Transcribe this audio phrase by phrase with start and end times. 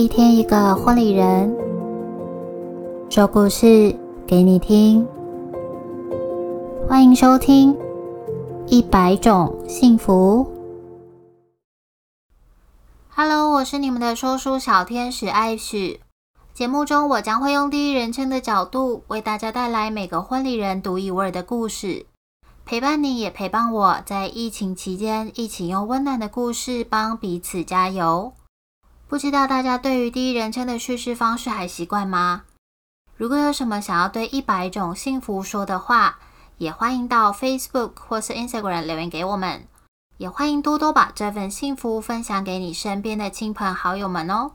[0.00, 1.54] 一天一个婚礼人，
[3.10, 3.94] 说故事
[4.26, 5.06] 给你听。
[6.88, 7.74] 欢迎收听
[8.66, 10.46] 《一百种幸福》。
[13.14, 16.00] Hello，我是你们的说书小天使艾许。
[16.54, 22.06] 节目中，我将会用第一人称的角度，为大家带来每个婚礼人独一无二的故事，
[22.64, 28.32] 陪伴你也陪伴我，在疫情期间一起用温暖的故事帮彼此加油。
[29.10, 32.42] 不知道大家对于第一人称的叙事方式还习惯吗？
[33.16, 36.20] 如果有什么想要对一百种幸福说的话，
[36.58, 39.66] 也欢迎到 Facebook 或是 Instagram 留言给我们。
[40.18, 44.52] 也欢迎多多把这份幸福分享给你身边的亲朋好友们哦。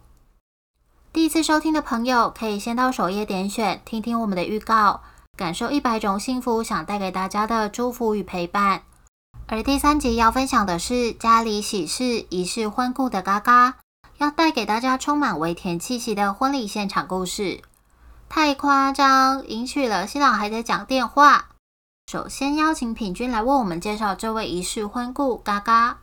[1.12, 5.02] 第一次收听的朋友，可以先到首页点选，听听我们的预告，
[5.36, 8.84] 感受一百种幸福想带给大家的祝福与陪伴。
[9.48, 13.80] 而第三集要分享的是家里喜事、仪式婚故的嘎嘎，
[14.18, 17.62] 要带给大家充满微甜气息的婚礼现场故事。
[18.30, 21.50] 太夸张，迎娶了新郎还在讲电话。
[22.08, 25.98] 首先邀请品君来为我们介绍这位仪式婚故嘎嘎。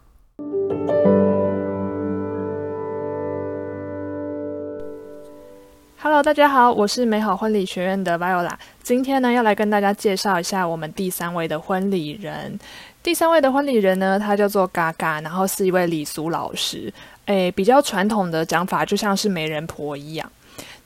[6.04, 8.50] Hello，大家好，我是美好婚礼学院的 Viola。
[8.82, 12.58] 今天呢，要来跟大家介绍一下我们第三位的婚礼人。
[13.04, 16.92] 第三位的婚礼人呢，他叫做嘎嘎，然后是一位礼俗老师。
[17.26, 20.28] 诶，比较传统的讲法，就像是媒人婆一样。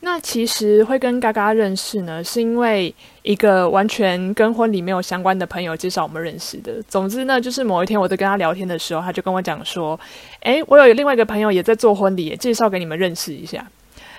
[0.00, 6.74] 那其实会跟嘎嘎认识呢，是因为一个完全跟婚礼没有相关的朋友介绍我们认识的。
[6.86, 9.98] 总之呢，就是某一天我在跟他聊天的时候，他就跟我讲说
[10.44, 13.66] ：“诶，我有另外一个朋友也在做婚礼，介绍给你们认识一下。”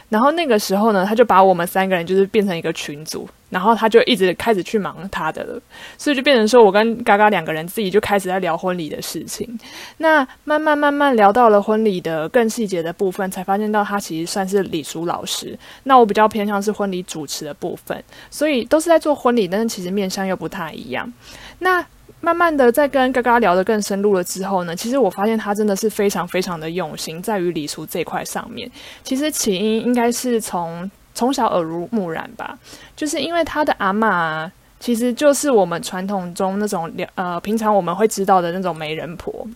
[0.09, 5.61] 然后那个时候呢，他就把我们三个人就是变成一个群组，然后他就一直开始去忙他的了，
[5.97, 9.59] 所以就变成说我跟嘎嘎两个人自己就开始在聊婚礼的事情。
[9.97, 15.57] 那慢慢慢慢聊到了婚礼的更细节的部分，才发现到他其实算是礼俗老师。
[15.83, 21.11] 那我比较偏向是婚礼主持的部分，所以都是在做婚礼，但是其实面向又不太一样。
[21.59, 21.85] 那
[22.19, 28.69] 慢慢的，在跟嘎嘎聊得更深入了之后呢，其实我发现他真的是非常非常的用心，在于礼俗这块上面。
[29.03, 32.57] 其实起因应该是从从小耳濡目染吧，
[32.95, 39.47] 就是因为他的阿妈其实就是我们传统中那种呃平常我们会知道的那种媒人婆。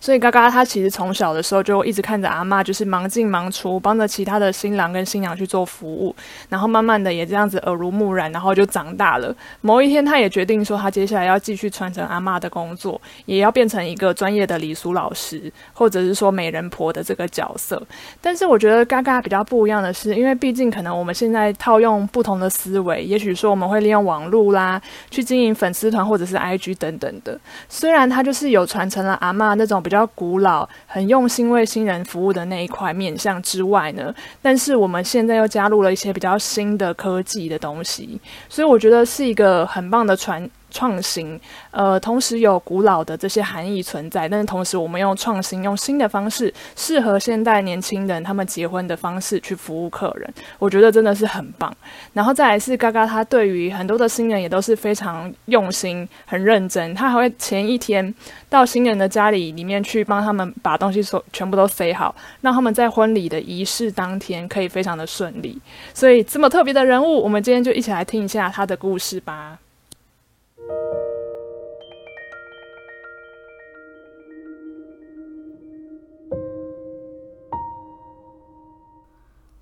[0.00, 6.14] 所以，嘎嘎他其实从小的时候就一直看着阿妈，就是忙进忙出，帮着其他的新郎跟新娘去做服务，
[6.48, 9.34] 然后慢慢的也这样子耳濡目染，然后就长大了。
[9.60, 17.82] 某一天，他也决定说，他接下来要继续传承阿妈的工作，也要变成一个专业的礼俗老师，或者是说美人婆的这个角色。
[18.20, 27.38] 但是，我觉得嘎嘎比较不一样的是，因为毕竟可能我们现在套用不同的思维，也许说我们会利用网络啦，去经营粉丝团或者是 IG 等等的。
[27.68, 40.48] 虽然他就是有传承了阿妈那这种比较古老、很用心为新人服务的那一块面向之外呢，但是我们现在又加入了一些比较新的科技的东西，所以我觉得是一个很棒的传。
[40.70, 41.40] 创新，
[41.70, 51.74] 呃，同时有古老的这些含义存在，但是同时我们用创新、用新的方式，适合现代年轻人他们结婚的方式去服务客人，我觉得真的是很棒。
[52.12, 58.14] 然后再来是嘎嘎，他对于很多的新人也都是非常用心、很认真，他还会前一天
[58.48, 65.58] 到新人的家里里面去帮他们把东西所全部都塞好，让他们在婚礼的仪式当天可以非常的顺利。
[65.94, 69.58] 所以这么特别的人物，我们今天就一起来听一下他的故事吧。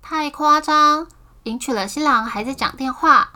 [0.01, 1.07] 太夸张！
[1.43, 3.33] 迎娶了新郎还在讲电话。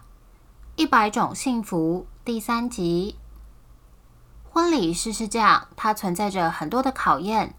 [0.76, 3.16] 一百种幸福第三集。
[4.52, 7.54] 婚礼仪式是这样，它存在着很多的考验，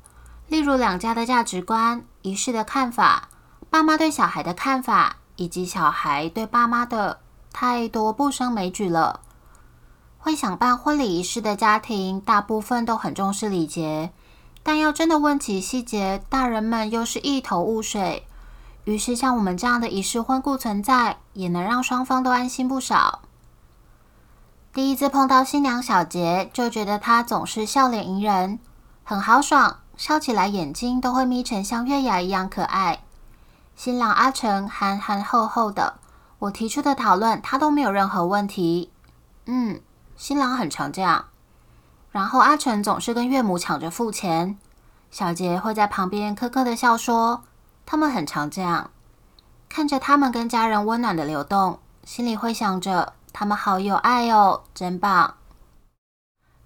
[0.48, 3.28] 例如两家的价值观、仪式的看法、
[3.68, 7.20] 爸妈对小孩的看法，以及小孩对爸妈的，
[7.52, 9.20] 太多不胜枚举了。
[10.20, 14.12] 会想办婚礼仪式的家庭，大部分都很重视礼节，
[14.62, 18.26] 但要真的问起细节，大人们又是一头雾水。
[18.84, 23.22] 于是，像我们这样的仪式婚故存在，也能让双方都安心不少。
[24.72, 28.58] 第一次碰到新娘小杰，就觉得她总是笑脸迎人，
[29.02, 33.02] 很豪爽，笑起来眼睛都会眯成像月牙一样可爱。
[33.74, 35.94] 新郎阿成憨憨厚厚的，
[36.38, 38.90] 我提出的讨论他都没有任何问题。
[39.46, 39.80] 嗯，
[40.20, 41.24] 新郎很常这样。
[42.10, 44.58] 然后阿成总是跟岳母抢着付钱，
[45.10, 47.42] 小杰会在旁边咯咯的笑说。
[47.86, 48.90] 他们很常这样，
[49.70, 55.36] 看着他们跟家人温暖的流动，心里会想着他们好有爱哦，真棒。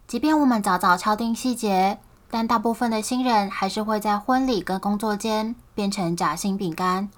[0.09, 7.09] 即便我们早早敲定细节，但大部分的新人还是会在婚礼跟工作间变成夹心饼干，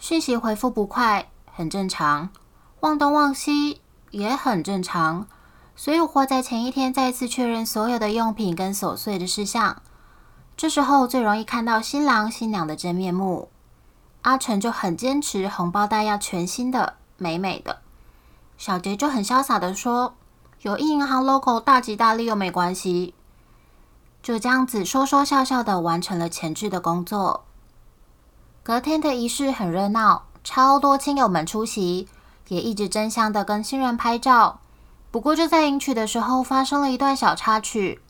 [0.00, 2.30] 讯息回复不快，很正常。
[2.80, 5.28] 忘东忘西也很正常。
[5.78, 9.80] 所以我会在前一天再次确认所有的用品跟琐碎的事项。
[10.56, 13.48] 这时候最容易看到新郎新娘的真面目。
[14.22, 17.78] 阿成就很坚持红包袋要全新的、美美的。
[18.56, 20.14] 小杰就很潇洒的说
[20.62, 23.14] ：“有印银行 logo，大吉大利又没关系。”
[24.20, 27.44] 就这样子说说笑笑的完成了前置的工作。
[28.64, 32.08] 隔天的仪式很热闹，超多亲友们出席，
[32.48, 34.58] 也一直争相的跟新人拍照。
[35.10, 38.00] 不过就在迎娶的时候，发生了一段小插曲。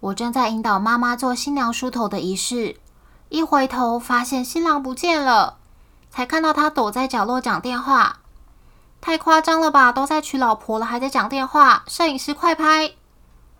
[0.00, 2.76] 我正在引导妈妈做新娘梳头的仪式，
[3.28, 5.58] 一回头发现新郎不见了，
[6.10, 8.18] 才看到他躲在角落讲电话。
[9.00, 9.92] 太夸张了吧！
[9.92, 11.84] 都在娶老婆了，还在讲电话。
[11.86, 12.92] 摄影师快拍！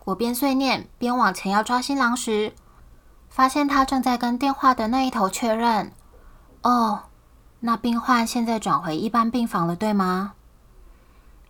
[0.05, 2.53] 我边碎念边往前要抓新郎时，
[3.29, 5.91] 发现他正在跟电话的那一头确认
[6.61, 7.03] ：“哦，
[7.59, 10.33] 那病患现在转回一般病房了，对吗？”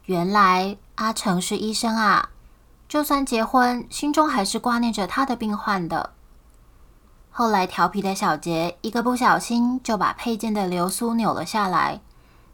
[0.05, 2.29] 原来阿成是医生啊，
[2.87, 6.11] 就算结婚，心中还是挂念着他的病患的。
[7.31, 12.01] 后来调皮的小杰一个不小心就把配件的流苏扭了下来。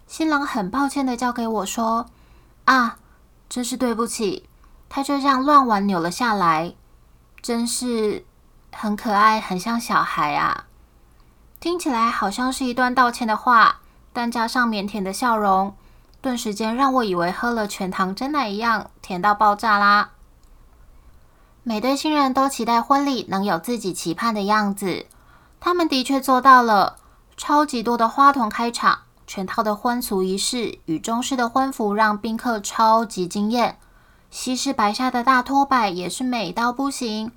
[0.07, 2.07] 新郎很抱歉的交给我说
[2.65, 2.98] ：“啊，
[3.48, 4.50] 真是对不起，
[4.89, 6.74] 他就这样乱玩扭了下来，
[7.42, 8.25] 真是
[8.71, 10.65] 很可爱，很像小孩啊。”
[11.59, 13.81] 听起来好像是一段道歉的话，
[14.12, 15.75] 但加上腼腆的笑容，
[16.22, 20.12] 顿时间让我以为喝了全糖真奶一样，甜到爆炸啦！
[21.64, 25.08] 每对新人都期待婚礼能有自己期盼的样子，
[25.60, 26.98] 他们的确做到了，
[27.36, 29.00] 超级多的花童开场。
[29.28, 33.78] 全套的婚俗仪式与中式的婚服让宾客超级惊艳，
[34.30, 37.32] 西式白纱的大拖摆也是美到不行，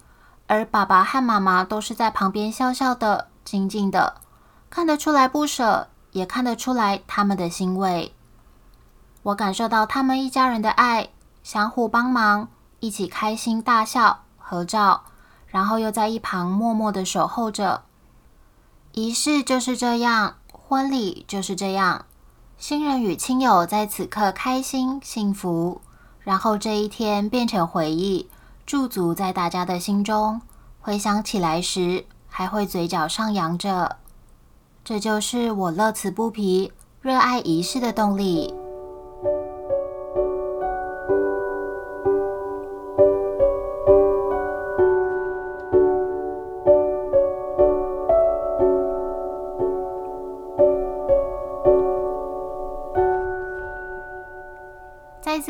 [0.48, 4.16] 而爸爸和妈妈都是在旁边笑笑的、静静的，
[4.68, 8.12] 看得出来不舍，也看得出来他们的欣慰。
[9.24, 11.08] 我感受到他们一家人的爱，
[11.42, 12.48] 相互帮忙，
[12.80, 15.04] 一起开心大笑、合照，
[15.46, 17.82] 然后又在一旁默默的守候着。
[18.92, 20.36] 仪式就是这样。
[20.66, 22.06] 婚礼就是这样，
[22.56, 25.82] 新人与亲友在此刻开心幸福，
[26.20, 28.30] 然后这一天变成回忆，
[28.64, 30.40] 驻足在大家的心中。
[30.80, 33.96] 回想起来时，还会嘴角上扬着。
[34.82, 36.72] 这就是我乐此不疲、
[37.02, 38.54] 热爱仪式的动力。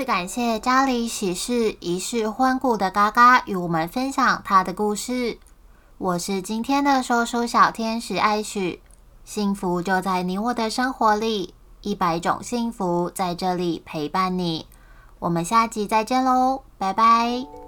[0.05, 5.39] 感谢家里喜事仪式欢顾的嘎嘎与我们分享他的故事。
[5.97, 8.81] 我是今天的说书小天使艾许，
[9.25, 14.67] 幸福就在你我的生活里，一百种幸福在这里陪伴你。
[15.19, 17.64] 我们下集再见喽，拜拜。